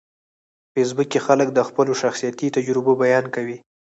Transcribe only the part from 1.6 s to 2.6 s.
خپلو شخصیتي